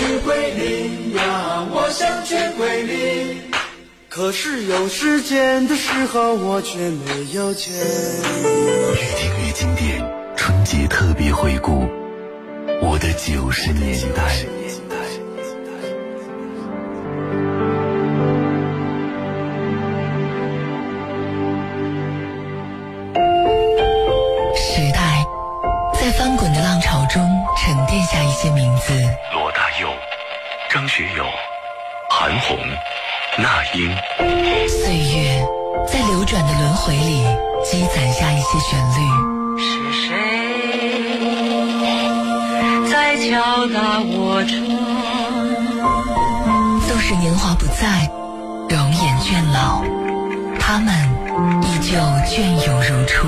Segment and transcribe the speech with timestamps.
[0.00, 3.42] 想去桂林呀，我想去桂林。
[4.08, 7.74] 可是有时间的时候，我却没有钱。
[7.74, 10.02] 越听越经典，
[10.36, 11.86] 春节特别回顾，
[12.80, 14.30] 我的九十年代。
[24.56, 25.26] 时代
[26.00, 27.22] 在翻滚的浪潮中
[27.58, 28.92] 沉淀下一些名字。
[30.72, 31.26] 张学友、
[32.08, 32.56] 韩红。
[33.36, 33.92] 那英，
[34.68, 35.44] 岁月
[35.88, 37.24] 在流转的轮回里
[37.64, 39.00] 积攒下一些旋律。
[39.58, 40.08] 是谁
[42.88, 44.60] 在敲打我窗？
[46.86, 48.08] 纵使年华不在，
[48.68, 49.82] 容颜倦老，
[50.60, 50.94] 他们
[51.64, 53.26] 依旧隽永如初。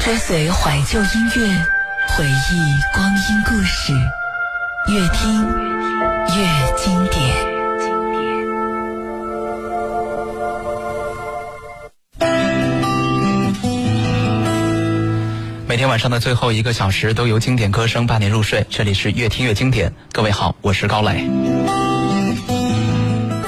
[0.00, 1.46] 追随怀旧音乐，
[2.16, 3.92] 回忆光阴故事，
[4.88, 5.44] 越听。
[6.28, 7.20] 越经典。
[15.66, 19.92] 每天晚上的最后一个小时都由经典歌声伴您入睡，这里是越听越经典。
[20.12, 21.28] 各位好，我是高磊。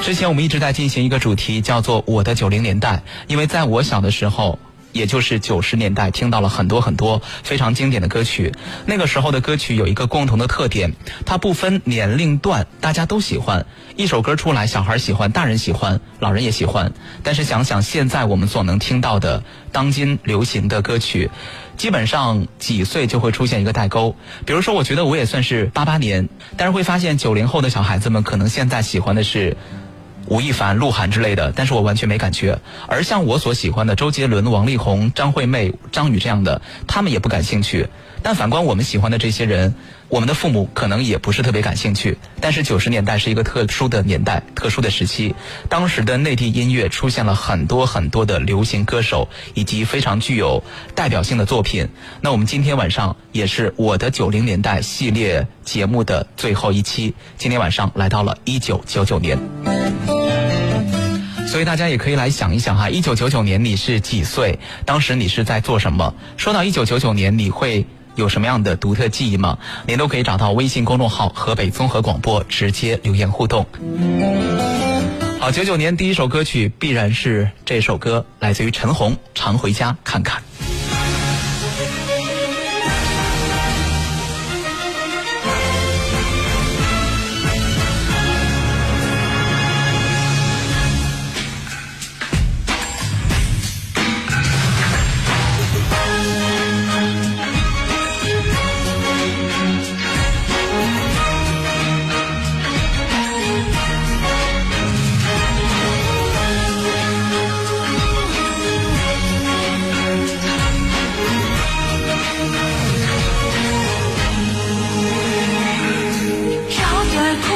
[0.03, 4.59] 之前我们一直在进行一个主题，叫做“我的九零年代”，因为在我小的时候。
[4.93, 8.53] 也就是九十年代听到了很多很多非常经典的歌曲，
[8.87, 10.93] 那个时候的歌曲有一个共同的特点，
[11.25, 13.67] 它不分年龄段，大家都喜欢。
[13.97, 16.93] 一首歌出来，小孩喜欢，大人喜欢，老人也喜欢。
[17.23, 21.31] 但是想想现在我们所能听到的当今流行的歌曲，
[21.77, 24.17] 基本上几岁就会出现一个代沟。
[24.47, 29.57] 比如说，我觉得我也算是八八年，但是会发现九零后的小孩子们可能现在喜欢的是。
[30.29, 32.59] 吴亦凡、鹿晗之类的，但是我完全没感觉。
[32.87, 37.87] 而像我所喜欢的周杰伦、王力宏、张惠妹、张宇这样的，他们也不感兴趣。
[38.23, 39.75] 但反观我们喜欢的这些人，
[40.09, 42.17] 我们的父母可能也不是特别感兴趣。
[42.41, 45.35] 但是九十年代是一个特殊的年代、特殊的时期，
[45.69, 50.63] 当时的内地音乐出现了很多很多的流行歌手，以及非常具有
[50.95, 51.89] 代表性的作品。
[52.21, 59.39] 那我们今天晚上也是我的九零年代系列节目的最后一期，今天晚上来到了一九九九年。
[61.47, 64.59] 所以大家也可以来想一想哈，一九九九年你是几岁？
[64.85, 66.15] 当时你是在做什么？
[66.37, 67.87] 说到一九九九年，你会
[68.19, 69.59] 有什么样的独特记忆吗？
[69.87, 73.65] 您都可以找到微信公众号河北综合广播直接留言互动。
[75.39, 80.43] 好，九九年第一首歌曲必然是这首歌，来自于陈红，《常回家看看》。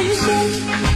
[0.09, 0.92] 实现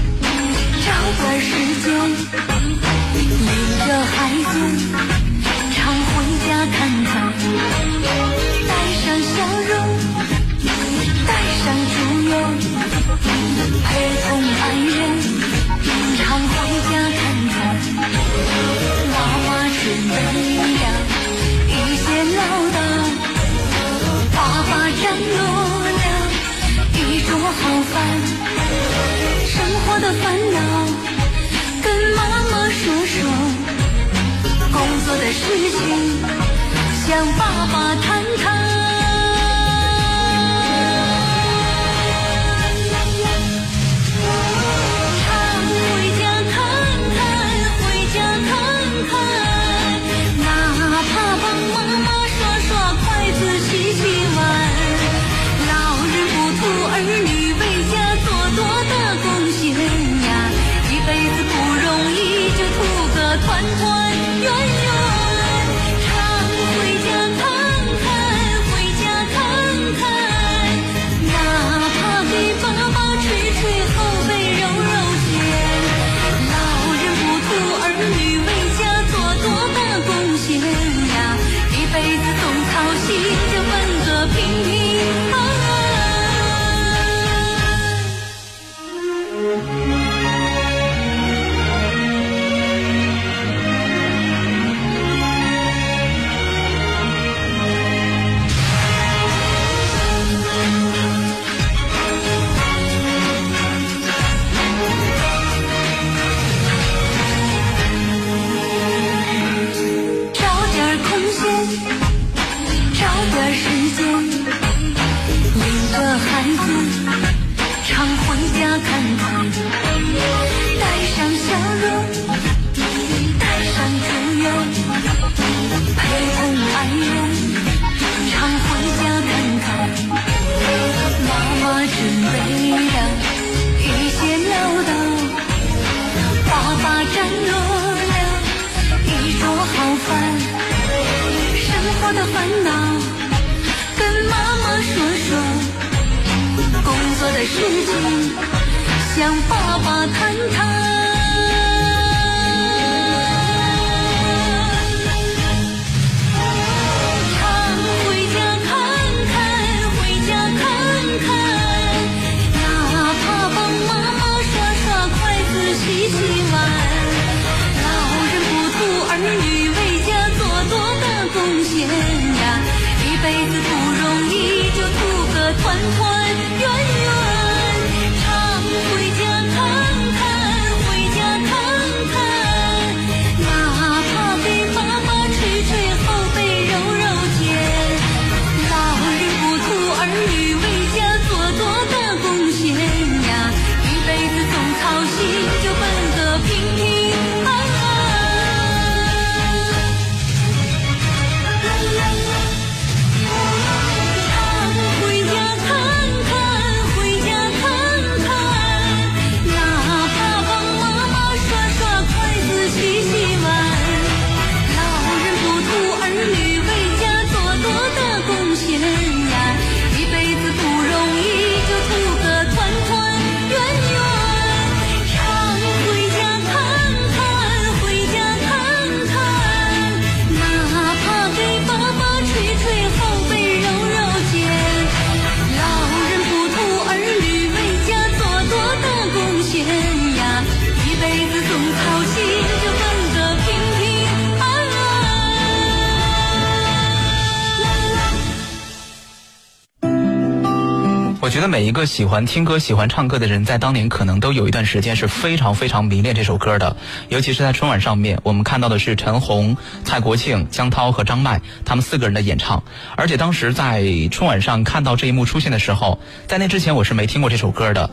[251.57, 256.77] 每一个喜欢听歌、喜欢唱歌的人，在当年可能都有一段时间是非常非常迷恋这首歌的。
[257.09, 262.63] 尤其是在春晚上面，我们看到的是陈红、蔡国庆、江涛和张麦他们四个人的演唱。
[262.95, 267.89] 而且当时在春晚上看到这一幕出现的时候，在那之前我是没听过这首歌的。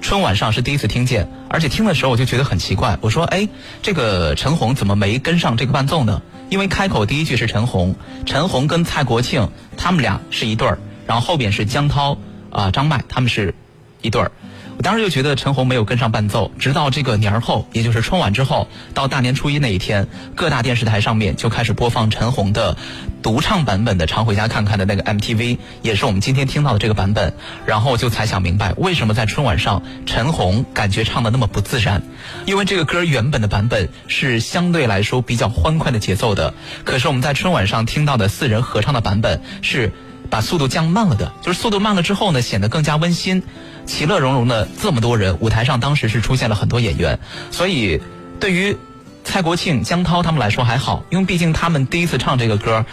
[0.00, 3.48] 春晚上是第一次听见，而且听的时候我就觉得很奇怪，我说：“哎，
[3.82, 12.16] 这个陈红怎么没跟上这个伴奏呢？”因为开口第一句是陈红，陈红跟蔡国庆他们俩是一对儿，然后后边是江涛
[12.50, 13.54] 啊、张麦他们是
[14.02, 14.30] 一对儿。
[14.76, 20.06] 我当时就觉得陈红没有跟上伴奏，直到这个年后，也就是春晚之后，到大年初一那一天，
[20.36, 22.76] 各大电视台上面就开始播放陈红的
[23.20, 27.34] 独唱版本的《常回家看看》的那个 MTV，也是我们今天听到的这个版本。
[27.66, 32.00] 然后就才想明白，为什么在春晚上陈红感觉唱的那么不自然，
[32.46, 39.92] 因为这个歌原本的版本是相对来说比较欢快的节奏的，可是我们在春晚上听到的四人合唱的版本是。
[40.30, 43.42] 把速度降慢了的，就是速度慢了之后呢，显得更加温馨，
[43.86, 47.18] 其乐融融的这么多人，舞台上当时是出现了很多演员，
[47.50, 48.00] 所以
[48.38, 48.76] 对于
[49.24, 52.84] 蔡国庆、江涛他们来说还好，因为毕竟他们第一次唱这个歌，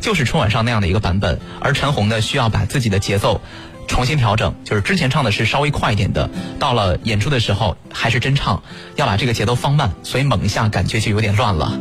[0.00, 3.40] 就是春晚上那样的一个版本，而陈红呢需要把自己的节奏
[3.88, 8.62] 重新调整，就是之前唱的是稍微快一点的，到了演出的时候还是真唱，
[8.96, 11.78] 要把这个节奏放慢，所以猛一下感觉就有点乱了。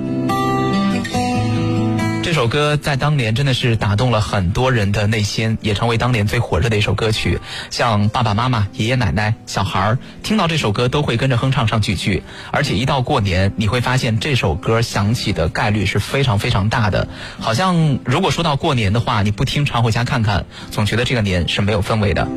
[2.41, 7.39] 首歌在当年真的是打动了很多人的内心，也成为当年最火热的一首歌曲。
[7.69, 17.07] 像爸爸妈妈、爷爷奶奶、小孩儿听到这首歌都会跟着哼唱上几句，而且一到过年，你会发现这首歌响起的概率是非常非常大的。
[17.39, 22.27] 好像如果说到过年的话，你不听常回家看看，总觉得这个年是没有氛围的。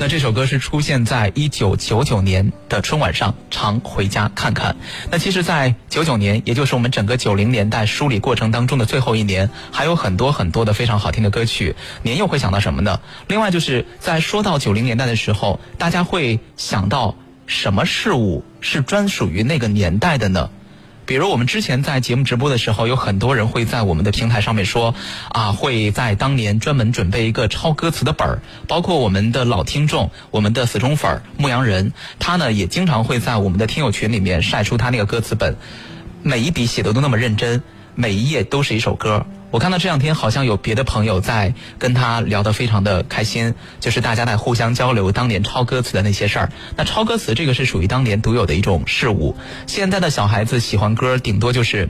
[0.00, 4.74] 那这首歌是出现在一九九九年的春晚上，常回家看看。
[5.10, 11.76] 那其实，在九九年，也就是我们整个九零年代梳理过程当中的最后一年，还有很多很多的非常好听的歌曲。
[12.02, 12.98] 您又会想到什么呢？
[13.28, 17.14] 另外，就是在说到九零年代的时候，大家会想到
[17.46, 20.48] 什么事物是专属于那个年代的呢？
[21.10, 24.94] 比如我们之前在节目直播的时候，有很多人会在我们的平台上面说，
[25.30, 35.56] 啊，会在当年专门准备一个抄歌词的本儿，包括我们的老听众，我们的死忠粉牧羊人，他呢也经常会在我们的听友群里面晒出他那个歌词本，
[36.22, 37.60] 每一笔写的都那么认真，
[37.96, 39.26] 每一页都是一首歌。
[39.50, 46.52] 我看到这两天好像有别的朋友在跟他聊得非常的开心，就是大家在互相交流当年抄歌词的那些事儿。
[46.76, 49.36] 那抄歌词这个是属于当年独有的一种事物。
[49.66, 51.88] 现在的小孩子喜欢歌，顶多就是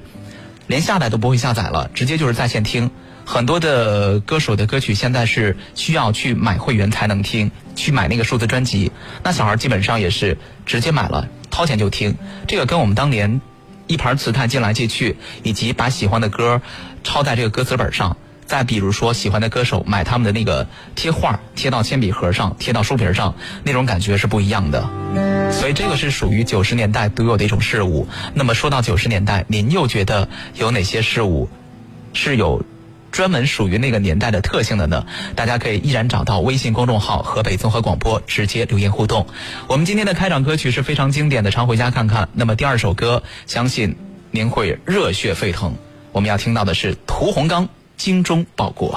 [0.69, 2.91] 连下载都不会下载了，直接就是在线听。
[3.27, 8.91] 很多的歌手的歌曲现在是需要去买会员才能听，去买那个数字专辑。
[9.23, 12.17] 那小孩基本上也是直接买了，掏钱就听。
[12.49, 13.41] 这个跟我们当年
[13.87, 16.61] 一盘磁带借来借去，以及把喜欢的歌
[17.05, 18.17] 抄在这个歌词本上。
[18.47, 20.67] 再比如说，喜欢的歌手买他们的那个
[20.97, 24.91] 贴画，贴到铅笔盒上，贴到书皮上，那种感觉是不一样的。
[25.53, 28.09] 所以这个是属于九十年代独有的一种事物。
[28.35, 31.49] 那么说到九十年代，您又觉得有哪些事物
[32.13, 32.65] 是有
[33.13, 35.07] 专门属于那个年代的特性的呢？
[35.37, 39.29] 大家可以依然找到微信公众号“河北综合广播”直接留言互动。
[39.69, 42.29] 我们今天的开场歌曲是非常经典的，常回家看看。
[42.33, 43.95] 那么第二首歌，相信
[44.33, 45.77] 您会热血沸腾。
[46.13, 48.93] 我们要听到的是屠洪刚《精忠报国》。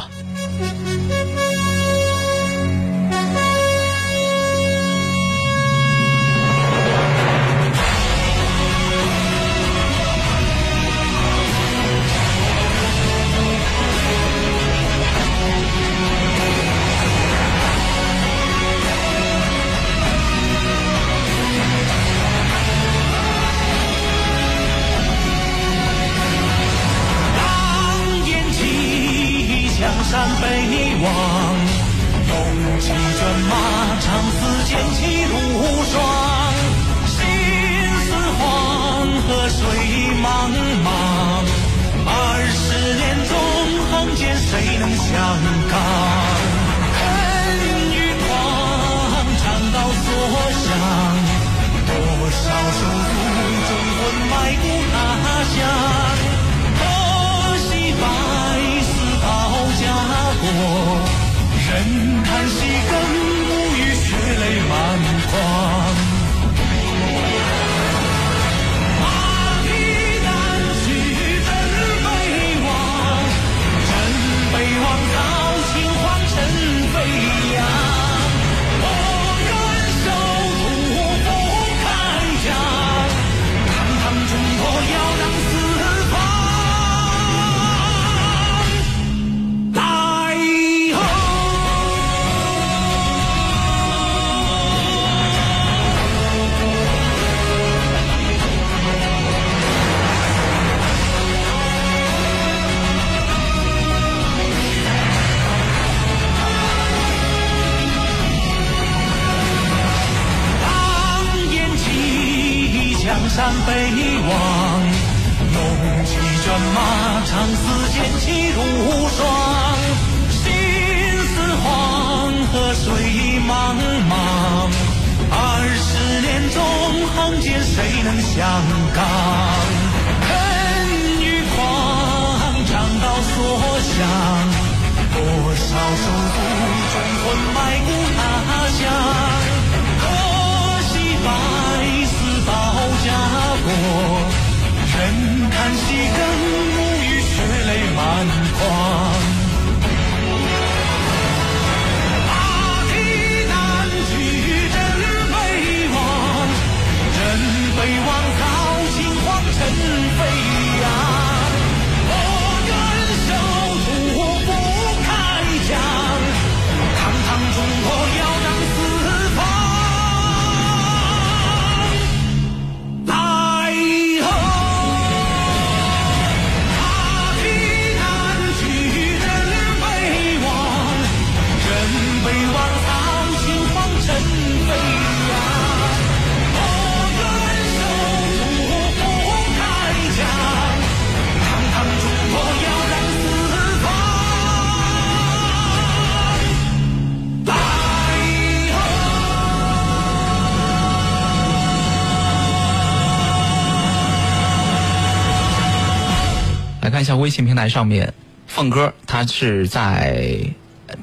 [206.94, 208.14] 看一下微信平台上面，
[208.46, 210.38] 凤哥他是在。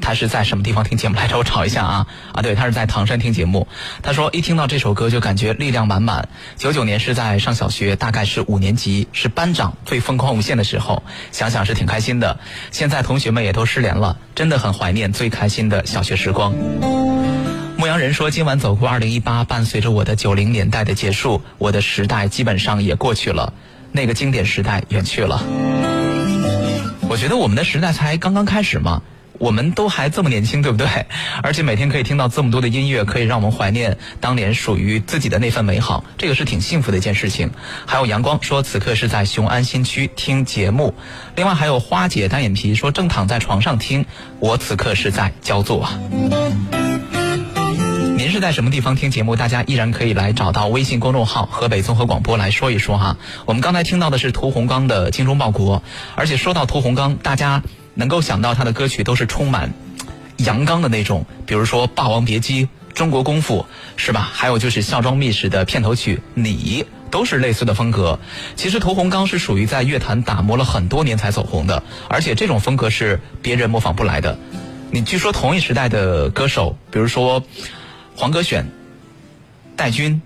[0.00, 1.36] 他是在什么地方听节目来着？
[1.36, 2.40] 我找一下啊 啊！
[2.42, 3.66] 对，他是在唐山听节目。
[4.02, 6.28] 他说一听到这首歌就感觉力量满满。
[6.56, 12.38] 九九年是在上小学，大概是五年级，是班长最疯狂无限的时候，想想是挺开心的。
[12.70, 16.54] 现在同学们也都失联了，真的很怀念最开心的小学时光。
[17.76, 23.52] 牧羊人说：“今晚走过二零一八，伴随着我的九零年代的结束，我的时代基本上也过去了，
[23.90, 25.42] 那个经典时代远去了。
[27.10, 29.02] 我觉得我们的时代才刚刚开始嘛，
[29.32, 30.86] 我们都还这么年轻，对不对？
[31.42, 37.50] 而且每天可以听到这么多的音乐，可以让我们怀念当年属于自己的那份美好，这个是挺幸福的一件事情。
[37.84, 40.94] 还有阳光说，此刻是在雄安新区听节目。
[41.34, 44.06] 另外还有花姐单眼皮说，正躺在床上听，
[44.38, 46.79] 我此刻是在焦作啊。
[48.40, 49.36] 在什么地方听节目？
[49.36, 53.16] 大家依然可以来找到微信公众号“河北综合广播”来说一说哈。
[53.44, 55.78] 我们刚才听到的是屠洪刚的《精忠报国》，
[56.14, 57.62] 而且说到屠洪刚，大家
[57.94, 59.72] 能够想到他的歌曲都是充满
[60.38, 63.66] 阳刚的那种，比如说《霸王别姬》《中国功夫》，
[64.00, 64.28] 是吧？
[64.32, 68.18] 还有就是《孝庄秘史》的片头曲《你》，都是类似的风格。
[68.56, 74.38] 其实屠洪刚是属于在乐坛打磨了很多年才走红的，而且这种风格是别人模仿不来的。
[74.92, 77.44] 你据说同一时代的歌手，比如说
[78.16, 78.70] 黄格选、
[79.76, 80.20] 戴军、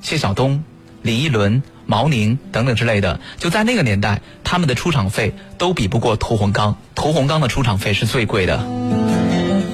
[0.00, 0.64] 谢晓东、
[1.02, 6.76] 李一伦、毛宁等等之类的，就在那个年代，他们的出场费都比不过屠洪刚。
[6.94, 8.66] 屠洪刚的出场费是最贵的。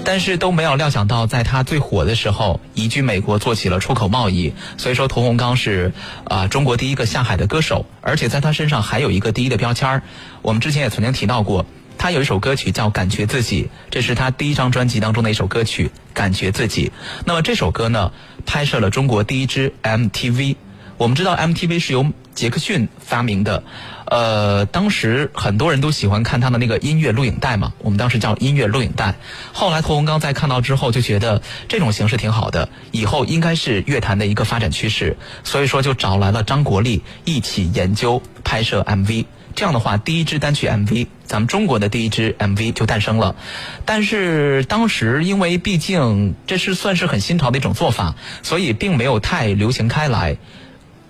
[0.07, 4.53] 但是都没有料想到，在他最火的时候，移居美国做起了出口贸易。
[4.77, 5.95] 所以说，屠洪刚是
[6.25, 10.03] 啊、中国第一个下海的歌手，而且在他身上还有一个第一的标签儿
[10.43, 11.65] 我们之前也曾经提到过，
[12.05, 16.89] 他有一首歌曲叫《感觉自己》，这是他第一张专辑当中的一首歌曲《感觉自己》。
[17.25, 18.13] 那么这首歌呢，
[18.45, 20.57] 拍摄了中国第一支 MTV。
[20.99, 23.65] 我们知道 MTV 是由杰克逊发明的，
[24.05, 29.15] 呃，当时很多人都喜欢看他的那个音乐录影带嘛，我们当时叫音乐录影带。
[29.55, 39.25] 后来屠洪刚在看到之后就觉得这种形式挺好的，以后应该是乐坛的一个发展趋势，所以说就找来了张国立一起研究拍摄 MV。
[39.55, 43.37] 这样的话，第一支单曲 MV，咱们中国的第一支 MV 就诞生了。
[43.85, 50.37] 但是当时因为毕竟这是算是很新潮的一种做法，所以并没有太流行开来。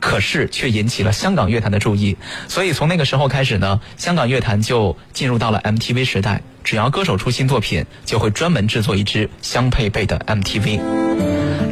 [0.01, 6.43] 可是却引起了香港乐坛的注意，所以从那个时候开始呢，香港乐坛就进入到了 MTV 时代。
[6.63, 10.79] 只要歌手出新作品，就会专门制作一支相配备的 MTV，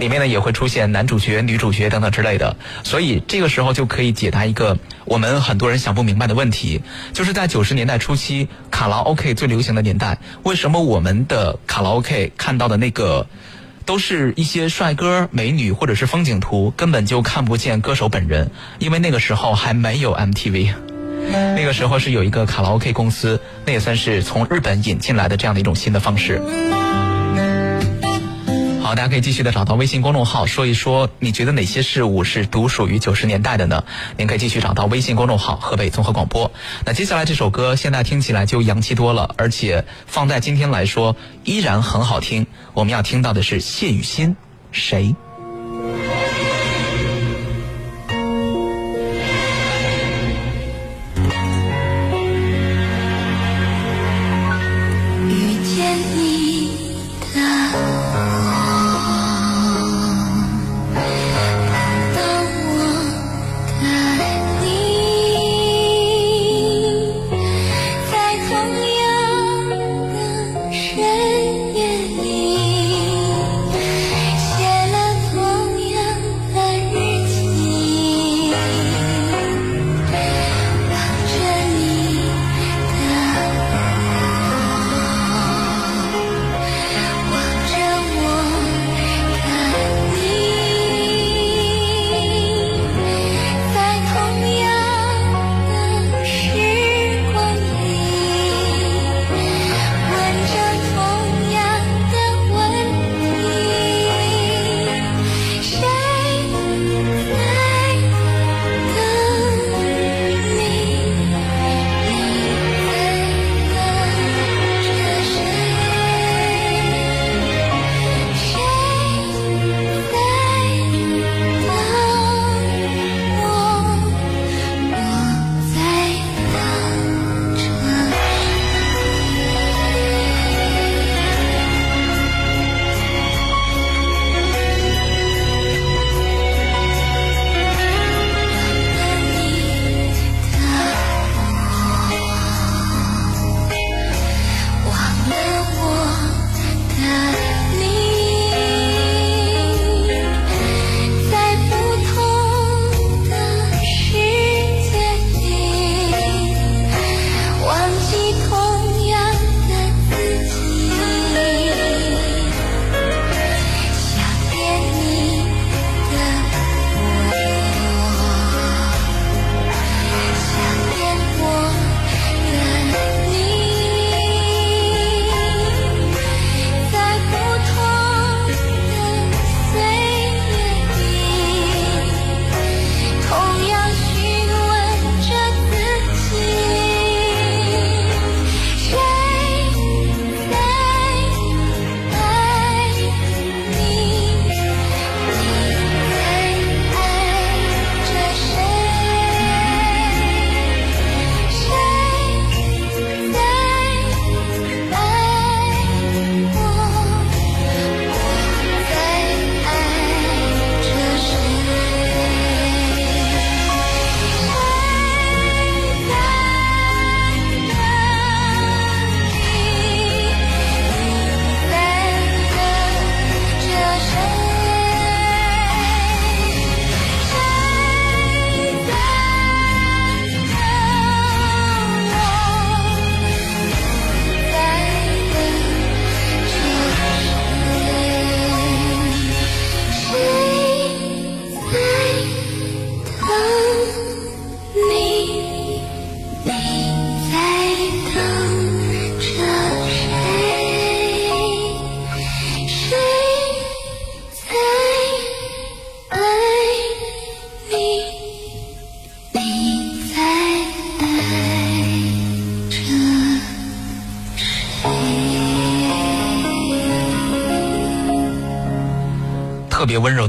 [0.03, 2.57] 里面呢也会出现男主角、女主角等等之类的。
[2.83, 13.27] 所以这个时候就可以解答一个我们很多人想不明白的问题，就是在九十年代初期，卡拉 OK 最流行的年代，为什么我们的卡拉 OK 看到的那个？
[13.85, 20.73] 都是一些帅哥、美女或者是风景图，根本就看不见歌手本人，因为那个时候还没有 MTV。
[21.57, 26.41] 那个时候是有一个卡拉 OK 公司，那也算是从日本引进来的这样的一种新的方式。
[28.83, 33.85] 好，大家可以继续的找到微信公众号，说一说你觉得哪些事物是独属于九十年代的呢？
[34.19, 36.51] 您可以继续找到微信公众号河北综合广播。
[36.85, 41.15] 那接下来这首歌现在听起来就洋气多了，而且放在今天来说
[41.45, 42.49] 依然很好听。
[42.75, 44.35] 我们要听到的是谢雨欣，
[44.73, 45.15] 谁？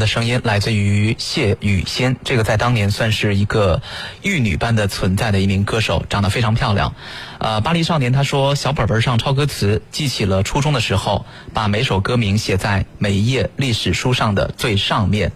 [0.04, 3.82] 的声音来自于谢雨仙，这个在当年算是一个
[4.22, 6.94] 玉女般的存在的一名歌手，长得非常漂亮。
[7.38, 15.32] 呃，巴黎少年他说，小本本上抄歌词，记起了初中的时候，把每首歌名写在每一页历史书上的最上面。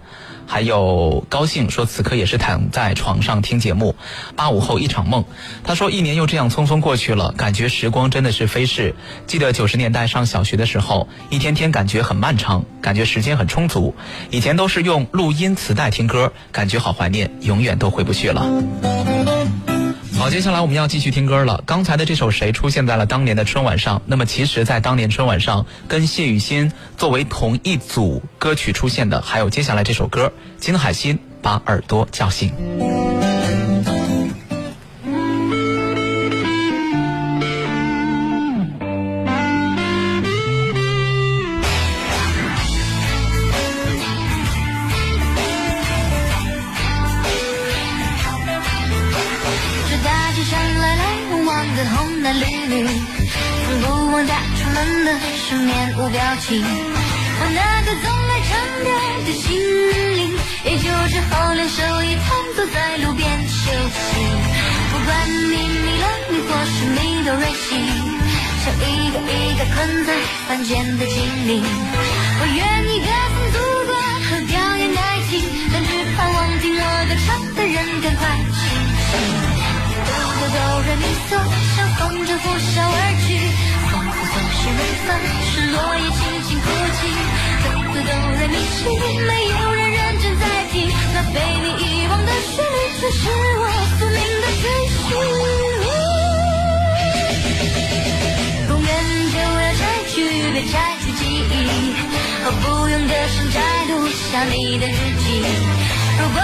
[0.47, 3.95] 还有高兴说，此刻也是躺在床上听节目。
[4.35, 5.25] 八五后一场梦，
[5.63, 8.95] 他说一年又这样匆匆过去了，感觉时光真的是飞逝。
[9.27, 13.93] 记得九十年代上小学的时候，一天天感觉很漫长，感觉时间很充足。
[14.31, 18.47] 以前都是用录音磁带听歌，感觉好怀念，永远都回不去了。
[20.17, 21.63] 好，接下来我们要继续听歌了。
[21.67, 32.51] 刚才的这首《谁》出现在了当年的春晚上，那么其实，在当年春晚上跟谢雨欣作为同一组歌曲出现的，还有接下来这首歌《金海心把耳朵叫醒》。
[55.07, 56.59] 的是面无表情。
[56.59, 58.51] 我那个总爱唱
[58.83, 58.87] 歌
[59.23, 59.45] 的心
[60.17, 64.03] 灵，也就只好两手一摊坐在路边休息。
[64.91, 67.79] 不管你迷了迷或是迷都瑞西，
[68.63, 70.09] 像一个一个困在
[70.49, 71.15] 凡间的精
[71.47, 71.63] 灵。
[71.63, 72.59] 我愿
[72.91, 73.95] 意歌颂祖国
[74.27, 75.39] 和表演爱情，
[75.71, 78.59] 但只盼望听我歌唱的人赶快清
[79.07, 79.09] 醒。
[80.03, 81.31] 哆哆哆来咪嗦，
[81.75, 83.27] 像风筝呼啸而去。
[84.67, 85.09] 嗦嗦嗦西瑞发，
[85.49, 86.65] 是落叶轻轻哭
[86.97, 86.99] 泣。
[87.63, 88.83] 哆哆哆来咪西，
[89.25, 90.75] 没有人认真在听，
[91.13, 93.19] 那被你遗忘的旋律，却是
[93.59, 93.63] 我
[93.97, 95.09] 宿命的追寻。
[98.67, 98.89] 公园
[99.31, 100.15] 就要拆去，
[100.51, 101.53] 别拆去记忆，
[102.43, 103.55] 和不用歌声摘
[103.89, 105.25] 录下你的日记。
[106.19, 106.37] 如果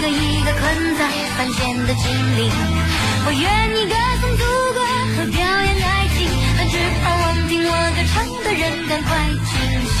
[0.00, 2.04] 一个一个困在凡间的精
[2.38, 2.50] 灵。
[3.26, 3.44] 我愿
[3.76, 4.80] 意歌颂祖国
[5.12, 6.18] 和表演爱情，
[6.56, 9.10] 但只盼望听我歌唱的人赶快
[9.44, 9.52] 清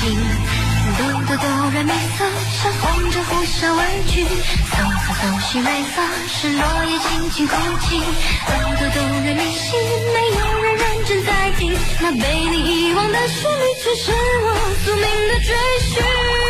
[0.96, 2.24] 哆哆哆来咪嗦，
[2.56, 4.24] 像风筝呼啸而去。
[4.72, 6.00] 嗦嗦嗦西瑞发，
[6.32, 8.00] 是落叶轻轻哭泣。
[8.00, 9.76] 哆哆哆来咪西，
[10.14, 14.48] 没有人认真在听，那被你遗忘的旋律，却是我
[14.82, 15.52] 宿命的追
[15.92, 16.49] 寻。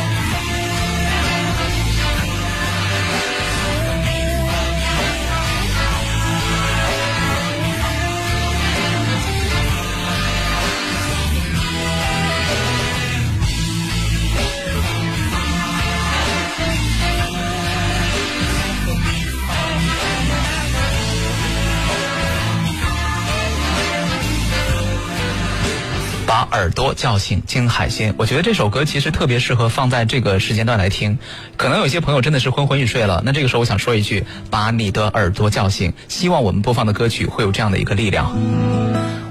[26.31, 28.13] 把耳朵叫醒，金海心。
[28.15, 31.19] 我觉得这首歌其实特别适合放在这个时间段来听。
[31.57, 35.91] 可能有些朋友真的是昏昏欲睡了，那这个时候我想说一句：把你的耳朵叫醒。
[36.07, 38.33] 希望我们播放的歌曲会有这样的一个力量。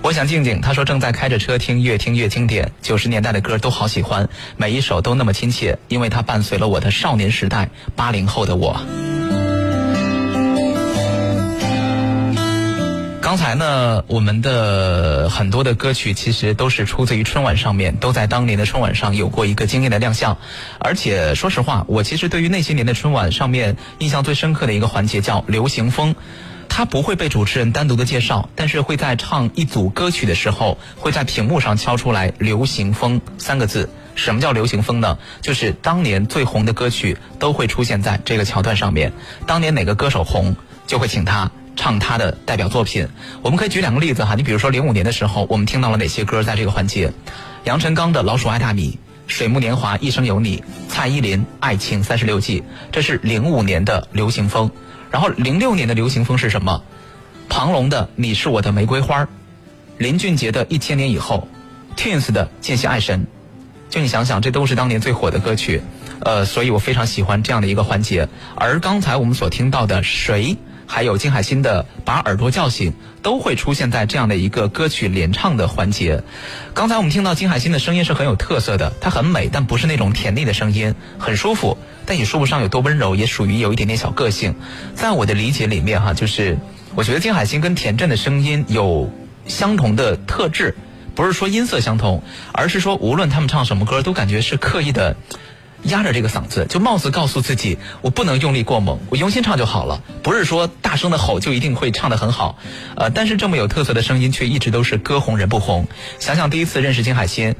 [0.03, 2.71] 我想静静，她说正在开着车听，越听越经典。
[2.83, 7.71] 九十年代的歌都好喜欢，每一首都那么亲切，因为它伴随了我的少年时代。
[7.97, 8.79] 八零后的我。
[13.31, 20.37] 刚才呢，我们的很多的歌曲其实都是出自于春晚上面，都在当年的春晚上有过一个惊艳的亮相。
[20.81, 26.17] 而且说实话，我其实对于那些年的春晚上面印象最深刻的一个环节叫流行风。
[26.69, 33.89] 他不会被主持人单独的介绍，但是会在唱一组歌曲的时候，会在屏幕上敲出来“流行风”三个字。
[34.17, 35.19] 什么叫流行风呢？
[35.41, 39.13] 就是当年最红的歌曲都会出现在这个桥段上面。
[39.47, 40.57] 当年哪个歌手红，
[40.89, 43.09] 就会请他唱他的代表作品。
[43.41, 47.11] 我们可以举两个例子哈，你比如说零五年的时候，我们听到了哪些歌在这个环节？
[47.65, 48.99] 杨臣刚的《老鼠爱大米》。
[49.27, 52.61] 水木年华，一生有你；蔡依林，《爱情三十六计》，
[52.93, 54.71] 这是零五年的流行风。
[55.11, 56.83] 然后零六年的流行风是什么？
[57.49, 59.25] 庞龙的《你是我的玫瑰花》，
[59.97, 61.49] 林俊杰的《一千年以后》
[61.99, 63.21] ，Twins 的《见习爱神》。
[63.89, 65.81] 就你想想，这都是当年最火的歌曲，
[66.21, 68.29] 呃，所以我非常喜欢这样的一个环节。
[68.55, 70.57] 而刚才我们所听到的谁？
[70.91, 72.91] 还有金海心的《把耳朵叫醒》
[73.23, 76.25] 都会出现在这样的一个歌曲联唱的环节。
[76.75, 84.57] 刚才我们听到金海心的声音是很有特色的，她很美，但不是那种甜腻的声音，很舒服，但也说不上有多温柔，也属于有一点点小个性。
[84.97, 86.59] 在我的理解里面，哈，就是
[86.97, 89.13] 我觉得金海心跟田震的声音有
[89.47, 90.75] 相同的特质，
[91.15, 95.17] 不是说音色相同，而是说无论他们唱什么歌，都感觉是刻意的。
[95.85, 100.03] 压着这个嗓子，就貌似告诉自己，我不能用力过猛，我用心唱就好了。
[100.23, 102.59] 不是说大声的吼就一定会唱得很好，
[102.97, 105.87] 呃，但是这么有特色的声音却一直都是歌红人不红。
[106.19, 107.55] 想想第一次认识金海心。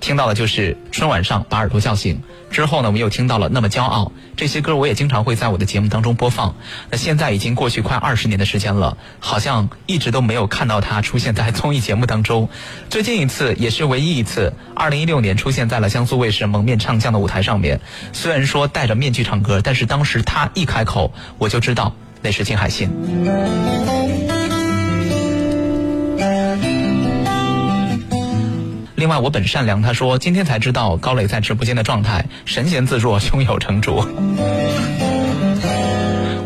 [0.00, 6.54] 听到的就是春晚上把耳朵叫醒之后呢，我们又听到了那么骄傲这些歌，我也经常会在我的节目当中播放。
[6.90, 12.48] 那现在已经过去快二十年的时间了，好像一直都没有看到他出现在综艺节目当中。
[12.88, 17.80] 最近一次也是唯一一次，二零一六年出现在了江苏卫视《蒙面唱将》的舞台上面。
[18.12, 22.88] 虽然说戴着面具唱歌，但是当时他一开口，我就知道那是金海心。
[28.96, 33.96] 另外，我本善良，他说今天才知道高磊在直播间的状态，神闲自若，胸有成竹。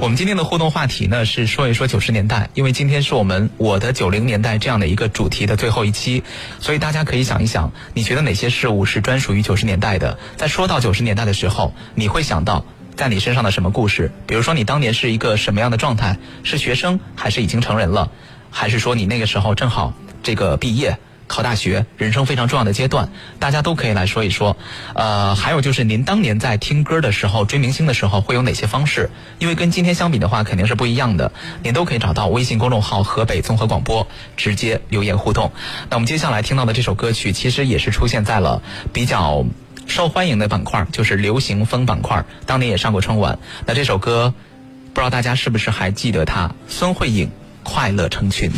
[0.00, 6.24] 我们今天的互动话题呢是说一说九十年代，因为今天是我们我的九零年代这样的一个主题的最后一期，
[6.58, 10.18] 所以大家可以想一想，你觉得哪些事物是专属于九十年代的？
[10.36, 12.64] 在说到九十年代的时候，你会想到
[12.96, 14.10] 在你身上的什么故事？
[14.26, 16.16] 比如说你当年是一个什么样的状态？
[16.42, 18.10] 是学生还是已经成人了？
[18.50, 20.98] 还是说你那个时候正好这个毕业？
[21.30, 24.56] 考大学，人生非常重要的阶段，大家都可以来说一说。
[24.96, 29.10] 呃，还有就是您当年在听歌的时候、追明星的时候会有哪些方式？
[29.38, 31.30] 因为跟今天相比的话，肯定是不一样的。
[31.62, 35.52] 您都可以找到微信公众号“河北综合广播”，直接留言互动。
[35.88, 38.60] 那我们接下来听到的这首歌曲，其实也是出现在了
[38.92, 39.46] 比较
[39.86, 43.38] 受欢迎的板块，就是流行风板块，当年也上过春晚。
[43.66, 44.34] 那这首歌，
[44.92, 46.50] 不知道大家是不是还记得它？
[46.66, 47.28] 孙慧颖
[47.62, 48.50] 《快乐成群》。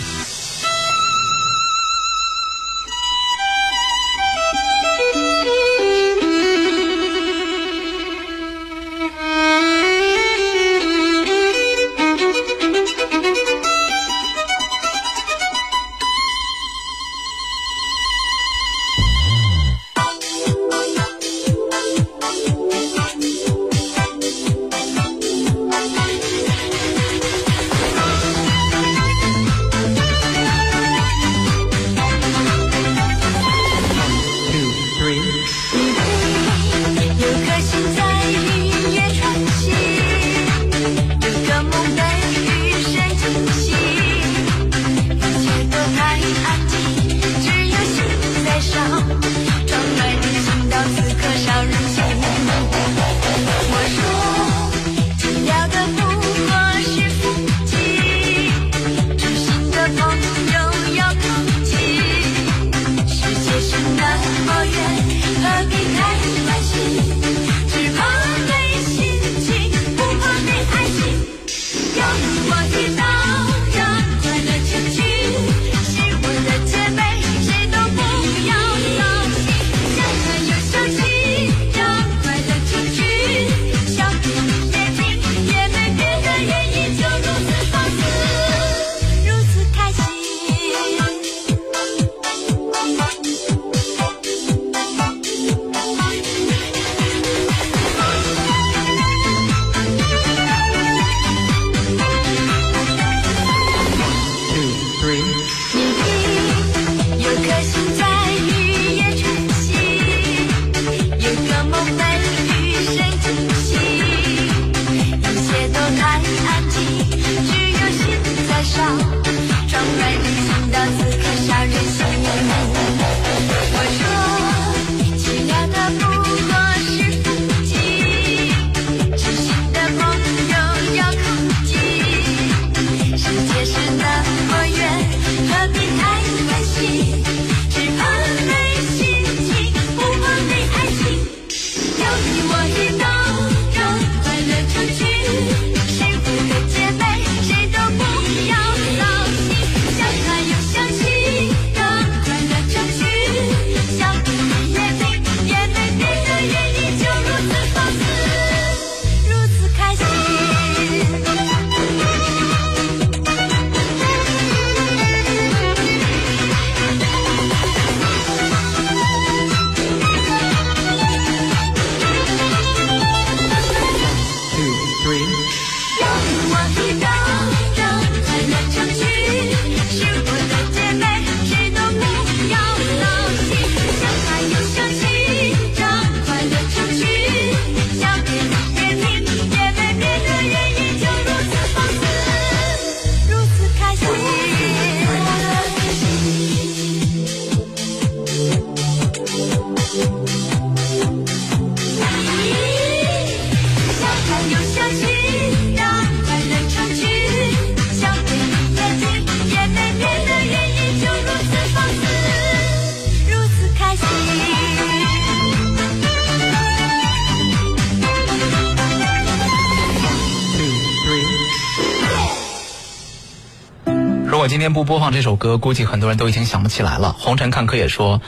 [224.63, 227.17] 今天不播放这首歌，估计很多人都已经想不起来了。
[227.19, 228.23] 红尘看客也说，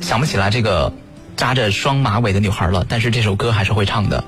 [0.00, 0.92] 想不起来这个
[1.36, 4.24] 扎着双马尾的女孩了，但是这首歌还是会唱的。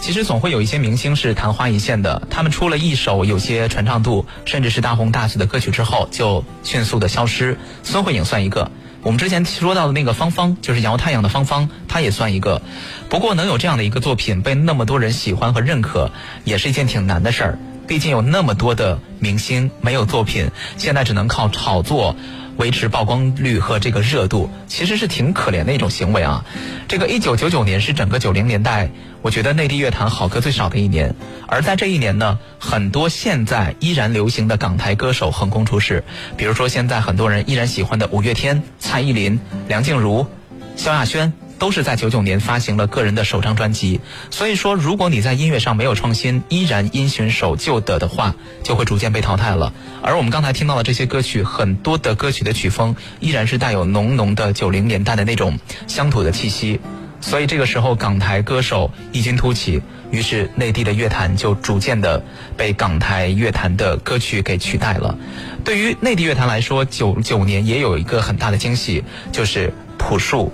[0.00, 7.58] 其实总会有一些明星是昙花一现的，他们出了一首有些传唱度，甚至是大红大紫的歌曲之后，就迅速的消失。
[7.82, 8.70] 孙慧颖算一个。
[9.02, 12.62] 我们之前说到的那个芳芳，就是摇太阳的芳芳，她也算一个。
[13.10, 16.10] 不过能有这样的一个作品被那么多人喜欢和认可，
[16.44, 17.58] 也是一件挺难的事儿。
[17.86, 22.16] 毕竟有那么多的明星没有作品，现在只能靠炒作
[22.56, 26.44] 维持曝光率和这个热度，其实是挺可怜的一种行为啊。
[26.88, 28.90] 这个一九九九年是整个九零年代，
[29.20, 31.14] 我觉得内地乐坛好歌最少的一年，
[31.46, 36.04] 而在这一年呢，很多现在依然流行的港台歌手横空出世，
[36.36, 40.26] 比如说现在很多人依然喜欢的五月天、蔡依林、梁静茹、
[40.76, 41.32] 萧亚轩。
[41.62, 44.00] 都是在九九年发行了个人的首张专辑，
[44.32, 48.34] 所以说，如果你在音乐上没有创新，依然因循守旧的的话，
[48.64, 49.72] 就会逐渐被淘汰了。
[50.02, 55.56] 而我们刚才听到的这些歌曲，很多的歌曲的曲风依然是带有浓浓的九零年代的那种
[55.86, 56.80] 乡土的气息。
[57.20, 62.24] 所以这个时候，港台歌手异军突起，于是内地的乐坛就逐渐的
[62.56, 65.16] 被港台乐坛的歌曲给取代了。
[65.64, 70.52] 对于内地乐坛来说，九九年也有一个很大的惊喜，就是朴树。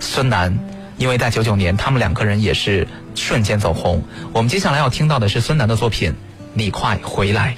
[0.00, 0.58] 孙楠，
[0.96, 4.02] 因为在九九年，他们两个人也是瞬间走红。
[4.32, 6.10] 我们接下来要听到的是孙楠的作品
[6.54, 7.54] 《你快回来》。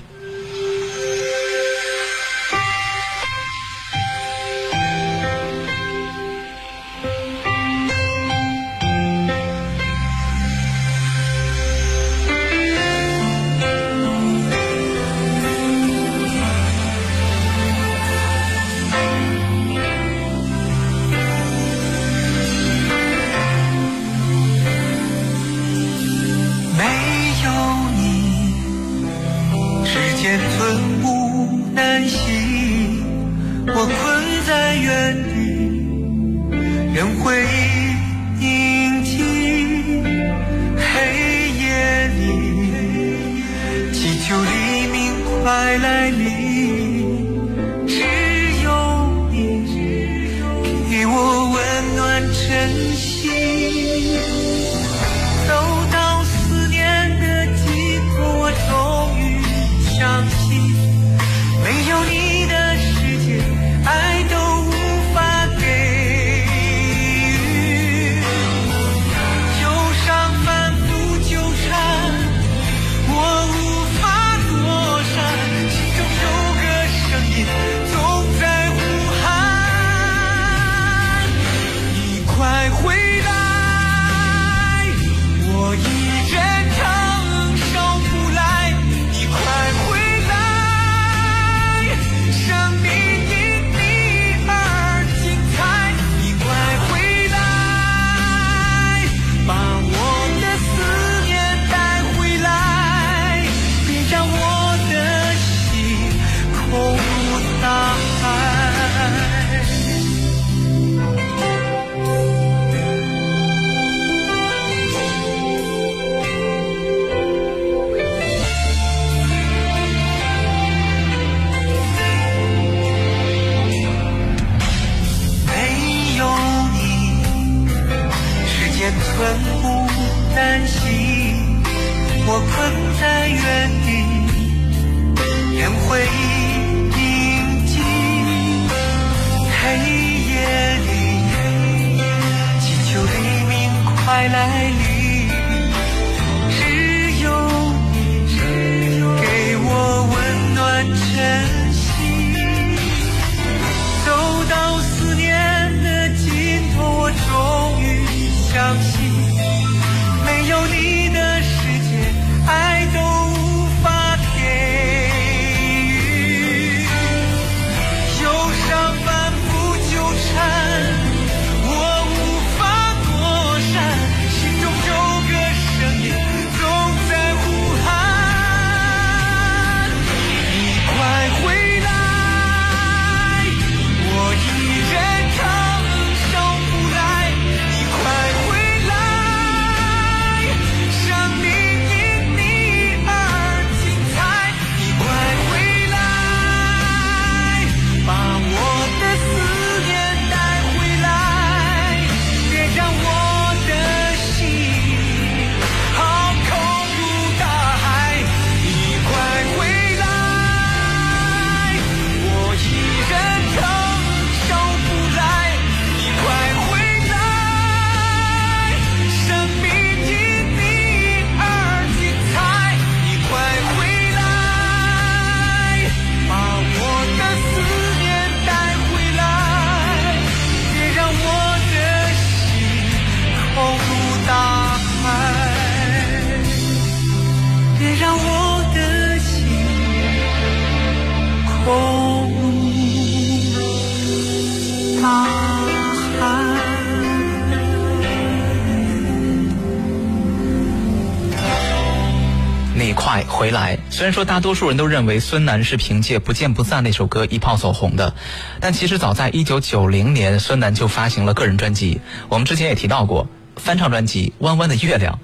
[254.03, 258.12] 虽然说大多数人都认为孙楠是凭借《不见不散》那首歌一炮走红的，
[258.59, 262.00] 但其实早在一九九零年，孙楠就发行了个人专辑。
[262.28, 265.14] 我们之前也提到过，翻唱专辑《弯弯的月亮》。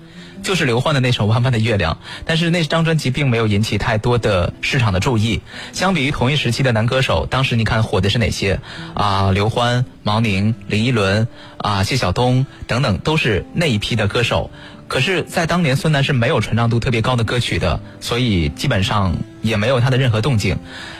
[0.40, 5.40] 就是刘欢的那首《弯弯的月亮》，但是那张专辑并没有引起太多的市场的注意。
[5.72, 8.60] 相比于同一时期的男歌手，当时你看火的是哪些
[8.94, 9.32] 啊？
[9.32, 11.26] 刘欢、毛宁、林依轮
[11.56, 14.52] 啊、谢晓东等等，都是那一批的歌手。
[14.88, 20.56] 可是，在当年，孙楠是没有传唱度特别高的歌曲的，所以基本上也没有他的任何动静。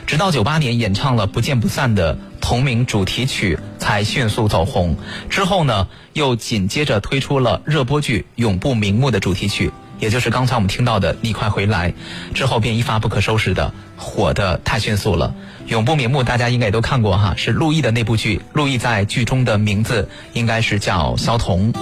[0.07, 4.95] 直到九八年演唱了《不见不散》的同名主题曲，才迅速走红。
[5.31, 11.91] 之后呢，又紧接着推出了热播剧《永不瞑目》的主题曲，也就是刚才我们听到的《你快回来》。
[12.35, 15.35] 之后便一发不可收拾的火的太迅速了。
[15.71, 18.43] 《永不瞑目》大家应该也都看过哈，是陆毅的那部剧。
[18.53, 21.73] 陆毅在剧中的名字应该是叫萧彤。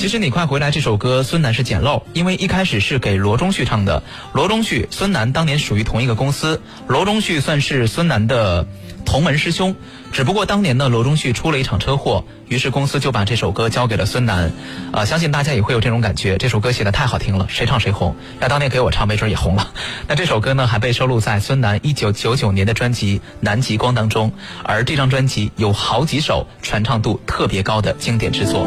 [0.00, 4.02] 其实你快回来这首歌，孙楠是捡漏，因为一开始是给罗中旭唱的。
[4.32, 8.66] 罗中旭、孙楠当年属于同一个公司，罗中旭算是孙楠的
[9.04, 9.76] 同门师兄。
[10.10, 14.50] 只不过当年呢，罗中旭出了一场车祸，于是公司就把这首歌交给了孙楠。
[14.90, 18.16] 啊，相信大家也会有这种感觉，这首歌写的太好听了，谁唱谁红。
[18.40, 19.70] 要当年给我唱，没准也红了。
[20.08, 24.32] 那这首歌呢，还被收录在孙楠一九九九年的专辑《南极光》当中，
[24.64, 28.66] 而这张专辑有好几首传唱度特别高的经典之作。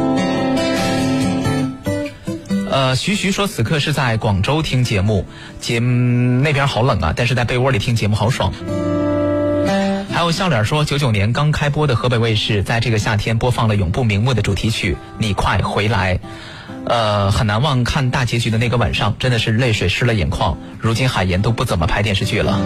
[2.74, 5.24] 呃，徐徐说此刻是在广州听节目，
[5.60, 5.78] 节
[6.42, 8.52] 那边好冷啊，但是在被窝里听节目好爽。
[10.14, 16.18] 还有笑脸说，九九年刚开播的河北卫视，在这个夏天播放了《永不瞑目》的主题曲《你快回来》，
[16.86, 20.56] 呃，很难忘看大结局的那个晚上，真的是泪水湿了眼眶。
[20.78, 22.60] 如今海岩都不怎么拍电视剧了。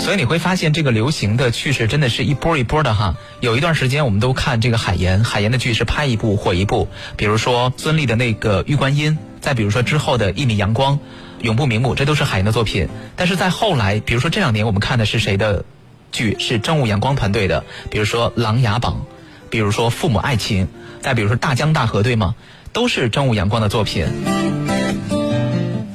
[0.00, 3.16] 所以你会发现，这个流行的趋势真的是一波一波的哈。
[3.40, 6.88] 有一段时间，我们都看这个海岩，海岩的剧是拍一部火一部。
[7.18, 9.12] 比如说孙俪的那个《玉观音》，
[9.42, 10.94] 再比如说之后的《一米阳光》
[11.42, 12.88] 《永不瞑目》，这都是海岩的作品。
[13.14, 15.66] 但是在后来，比如说这两年我们看的是谁的
[16.12, 16.36] 剧？
[16.38, 19.04] 是正午阳光团队的，比如说《琅琊榜》，
[19.50, 20.66] 比如说《父母爱情》，
[21.00, 22.34] 再比如说《大江大河》，对吗？
[22.72, 24.06] 都是正午阳光的作品。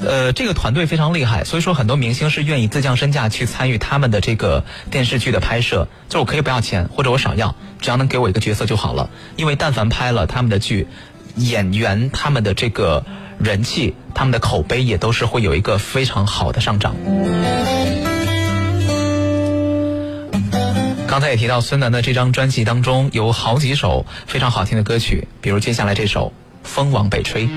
[0.07, 5.88] 呃，这个团队非常厉害，所以说很多明星是愿意自降身价去参与他们的这个电视剧的拍摄。
[6.09, 9.09] 就我可以不要钱，或者我少要，只要能给我一个角色就好了。
[9.36, 10.88] 因为但凡拍了他们的剧，
[11.38, 13.03] 演员他们的这个
[13.39, 16.95] 人气、他们的口碑也都是会有一个非常好的上涨。
[21.16, 26.28] 刚才也提到孙楠的这张专辑当中有好几首非常好听的歌曲，比如接下来这首
[26.68, 27.47] 《风往北吹》。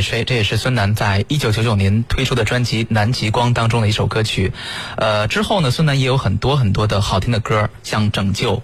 [0.00, 4.50] 北吹，这也是孙楠在一九九九年推出的专辑《南极光》当中的一首歌曲。
[4.96, 8.56] 呃，之后呢，孙楠也有很多很多的好听的歌，像《拯救》。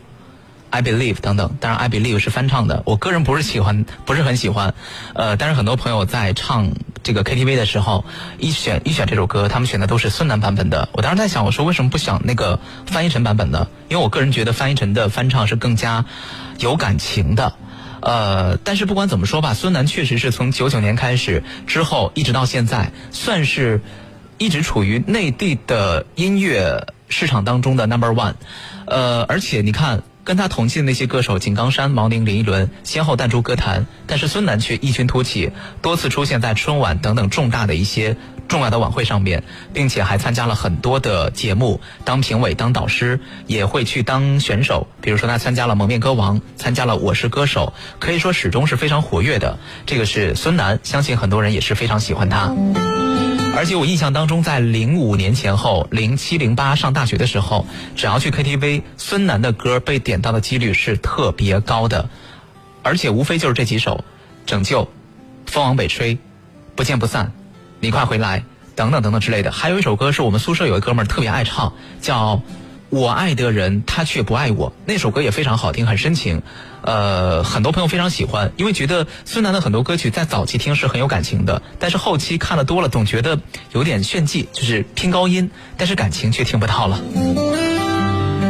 [0.70, 4.72] I believe 等等，当然 I believe 是翻唱的，我个人不是喜欢，不是很喜欢，
[5.14, 6.72] 呃，但是很多朋友在唱
[7.02, 8.06] 这个 KTV 的时候，
[8.38, 10.88] 一选一选这首歌，他们选的都是孙楠版本的。
[10.92, 13.68] 我当时在想，我说为什么不想那个翻译成版本呢？
[13.90, 16.06] 因为我个人觉得翻译成的翻唱是更加
[16.60, 17.52] 有感情的。
[18.06, 23.80] 呃，但是不管怎么说吧，孙楠确实是从九九年开始之后一直到现在，算是
[24.38, 28.34] 一直处于内地的音乐市场当中的 number one。
[28.86, 30.04] 呃，而且你看。
[30.26, 35.52] 跟他同期的那些歌手，井冈山、毛宁、林依轮先后淡出歌坛，但是孙楠却异军突起，
[35.82, 38.16] 多次出现在春晚等等重大的一些
[38.48, 39.42] 重要的晚会上面，
[39.72, 44.86] 并且还参加了很多的节目，当评委、当导师，也会去当选手。
[45.00, 49.58] 比如说他参加了《蒙面歌王》，参加了《我是歌手》，可以说始终是非常活跃的。
[49.84, 52.54] 这个是孙楠，相信很多人也是非常喜欢他。
[53.56, 57.66] 而且我印象当中，在零五年前后，零七零八上大学的时候，
[57.96, 62.10] 只要去 KTV，孙楠的歌被点到的几率是特别高的，
[62.82, 64.04] 而且无非就是这几首，
[64.48, 64.82] 《拯救》
[65.46, 66.14] 《风往北吹》
[66.74, 67.24] 《不见不散》
[67.80, 68.40] 《你快回来》
[68.74, 69.52] 等等等等之类的。
[69.52, 72.40] 还有一首歌是我们宿舍有一哥们儿特别爱唱，叫。
[72.88, 74.72] 我爱的人，他却不爱我。
[74.86, 76.40] 那首歌也非常好听，很深情，
[76.82, 83.40] 呃，很多朋友非常喜欢，因为觉得孙楠的很多歌曲在早期听是很有感情的，但是后期看的多了，总觉得
[83.72, 87.00] 有点炫技，就是拼高音，但是感情却听不到了。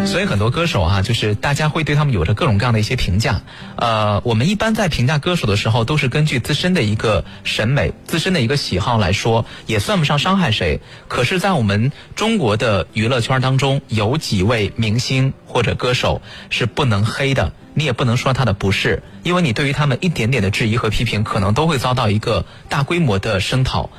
[0.06, 3.42] 所以很多歌手啊，就是大家会对他们有着各种各样的一些评价。
[3.76, 10.80] 呃，我们一般在评价歌手的时候，都是根据自身的一个审美、自身的一个喜好来说，也算不上伤害谁。
[11.08, 23.90] 可是，在我们中国的娱乐圈当中，有几位明星或者歌手是不能黑的，你也不能说他的不是，因为你对于他们一点点的质疑和批评，可能都会遭到一个大规模的声讨。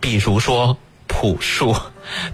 [0.00, 1.74] 比如说朴树。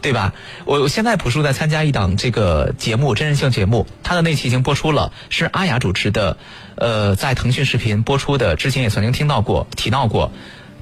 [0.01, 0.33] 对吧？
[0.65, 6.37] 我现在朴树在参加一档这个节目，真人秀节目，他的那期已经播出了，是阿雅主持的，
[6.77, 10.33] 呃，在腾讯视频播出的，之前也曾经听到过提到过。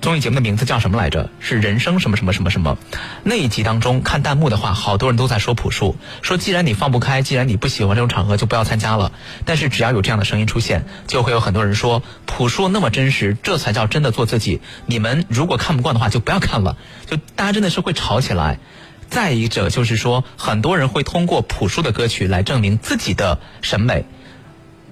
[0.03, 1.31] 综艺节目的名字叫什么来着？
[1.41, 2.77] 是人生什么什么什么什么？
[3.25, 9.11] 那一集当中看弹幕的话，好多人都在说朴树，说既然你放不开，既然你不喜欢这种场合，就不要参加了。
[9.47, 14.61] 但是只要有这样的声音出现，就会有很多人说朴树那么真实，这才叫真的做自己。
[14.85, 16.77] 你们如果看不惯的话，就不要看了。
[17.07, 18.59] 就大家真的是会吵起来。
[19.09, 24.05] 再一者就是说，很多人会通过朴树的歌曲来证明自己的审美。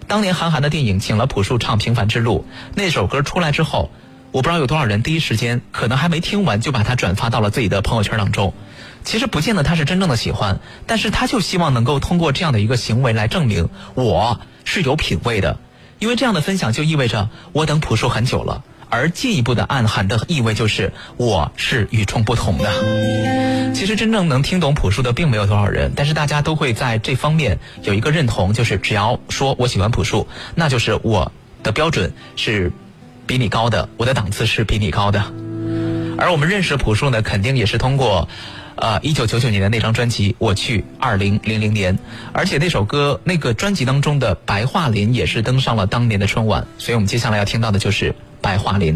[0.06, 3.90] 当年韩寒的电影请了朴树唱《平凡之路》，那首歌出来之后，
[4.32, 8.54] 我不知道有多少人第一时间可能还没听完就把它转发到了自己的朋友圈当中。
[9.02, 15.58] 其实不见得他是真正的喜欢，但是他就希望能够通过这样的一个行为来证明我是有品位的，
[15.98, 18.64] 因为这样的分享就意味着我等朴树很久了，
[18.94, 22.70] 而进一步的暗含的意味就是我是与众不同的。
[23.74, 31.32] 其实真正能听懂朴树的并没有多少人，但是大家都会在这方面有一个认同，就是只要说我喜欢朴树，那就是我
[31.64, 32.70] 的标准是
[33.26, 35.20] 比你高的，我的档次是比你高的。
[36.16, 38.28] 而我们认识朴树呢，肯定也是通过，
[38.76, 41.98] 呃，一九九九年的那张专辑《我去》，二零零零年，
[42.32, 48.12] 而且那首歌那个专辑当中的《白桦林》也是登上了当年的春晚，所以我们接下来要听到的就是
[48.44, 48.92] 《白桦林》。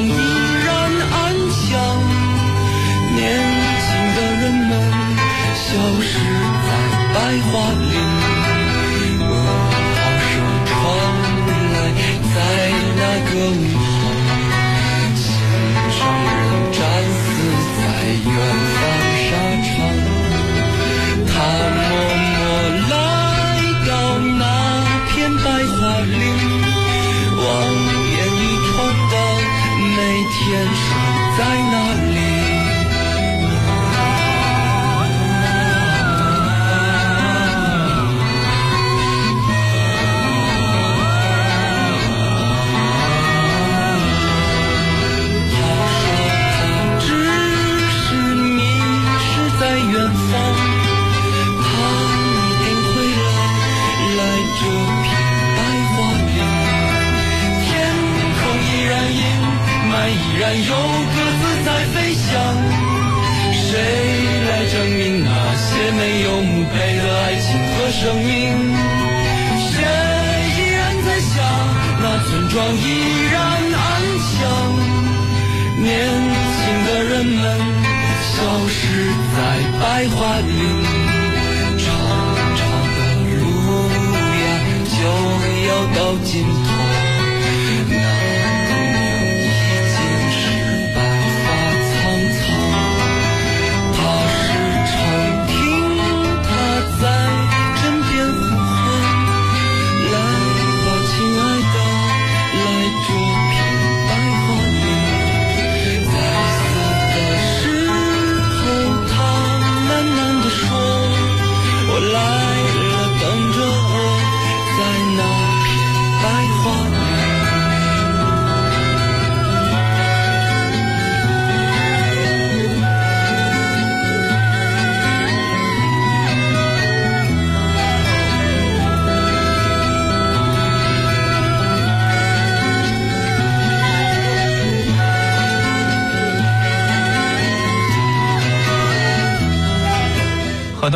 [0.00, 0.10] 依
[0.64, 0.70] 然
[1.12, 1.16] 安
[1.50, 1.70] 详。
[3.14, 3.20] 年
[3.84, 4.70] 轻的人们
[5.54, 5.66] 消
[6.00, 6.08] 失
[6.66, 6.70] 在
[7.14, 7.16] 白
[7.50, 7.52] 桦
[7.90, 8.11] 林，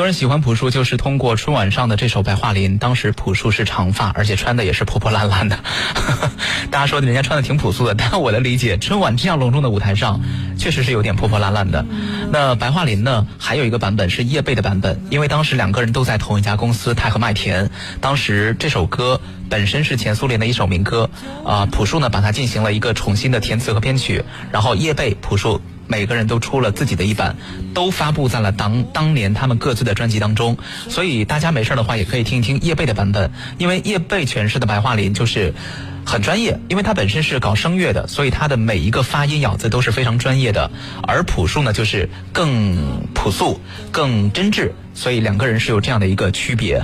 [0.07, 2.77] 人喜欢朴树，就是通过春晚上的这首《白桦林》。
[2.79, 5.59] 当时朴树是长发，而且穿的也是破破烂烂的。
[6.71, 10.21] 大家说人家穿的挺朴素的，但我的理解，春晚这样隆重的舞台上，
[10.57, 11.85] 确实是有点破破烂烂的。
[12.31, 17.69] 那《白桦林》呢，还有一个版本是叶蓓的版本，因为当时两个人都在同一家公司太和麦田。
[18.01, 21.11] 当时这首歌本身是前苏联的一首民歌，
[21.45, 25.61] 啊、朴树呢把它进行了一个重新的填词和编曲，然后叶蓓朴树。
[25.87, 27.37] 每个人都出了自己的一版，
[27.75, 30.57] 都发布在了当当年他们各自的专辑当中。
[30.89, 35.55] 所以大家没事的话，也可以听一听叶蓓的版本，因为叶蓓诠释的白桦林就是。
[36.09, 40.71] 很专业，因为他本身是搞声乐的，所以他的每一个发音咬字都是非常专业的。
[41.03, 43.61] 而朴树呢，就是更朴素、
[43.91, 46.83] 更真挚，所以两个人是有这样的一个区别。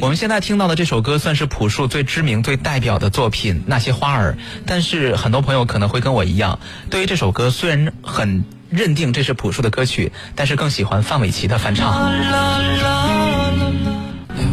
[0.00, 4.32] 我们现在听到的这首歌算是朴树最知名、最代表的作品《那些花儿》，
[4.66, 6.58] 但是很多朋友可能会跟我一样，
[6.90, 13.15] 对于这首歌虽然很认定这是朴树的歌曲，但是更喜欢范玮琪的翻唱。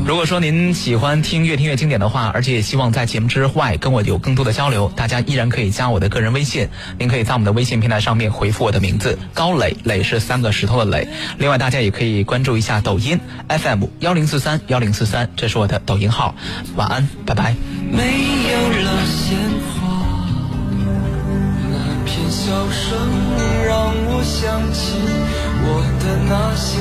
[0.05, 6.67] 如果说您喜欢听越听越经典的话，而且也希望在节目之外跟我有更多的交流，大家依然可以加我的个人微信。
[6.99, 11.07] 您可以在我们的微信平台上面回复我的名字高磊，磊是三个石头的磊。
[11.37, 16.35] 另外，大家也可以关注一下抖音 FM 幺零四三幺零四三，这是我的抖音号。
[16.75, 17.55] 晚安，拜拜。
[17.89, 19.37] 没有了鲜
[19.73, 20.27] 花，
[21.71, 22.97] 那片笑声
[23.65, 24.99] 让我想起
[25.63, 26.77] 我的那些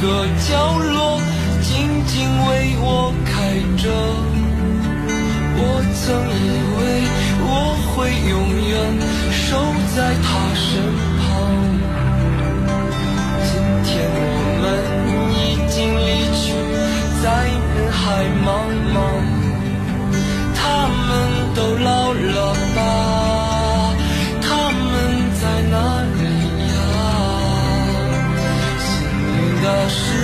[0.00, 1.20] 个角落，
[1.60, 2.14] 静静
[2.46, 3.32] 为我开
[3.82, 3.84] 着。
[5.60, 5.62] 我
[5.98, 6.46] 曾以
[6.78, 6.80] 为
[7.42, 7.52] 我
[7.90, 7.96] 会
[8.30, 8.32] 永
[8.68, 8.72] 远
[9.32, 9.42] 守
[9.96, 10.66] 在她身
[11.18, 11.20] 旁。
[13.42, 13.50] 今
[13.82, 14.22] 天我
[14.62, 14.64] 们
[15.34, 15.36] 已
[15.68, 15.76] 经
[16.06, 16.46] 离去，
[17.20, 17.26] 在
[17.74, 17.98] 人海
[18.46, 18.48] 茫
[18.94, 18.96] 茫。
[20.54, 20.62] 他
[21.08, 21.10] 们
[21.56, 22.54] 都老了
[29.76, 30.17] 的事。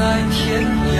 [0.00, 0.98] 在天涯。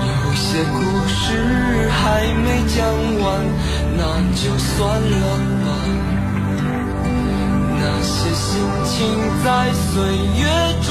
[0.00, 0.42] 有些
[0.72, 0.76] 故
[1.06, 1.14] 事
[1.88, 2.02] 还
[2.34, 2.76] 没讲
[3.22, 3.24] 完，
[3.96, 4.02] 那
[4.34, 5.24] 就算了
[5.62, 5.66] 吧。
[7.78, 8.42] 那些心
[8.84, 8.92] 情
[9.44, 9.92] 在岁
[10.40, 10.42] 月
[10.82, 10.90] 中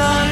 [0.00, 0.29] love.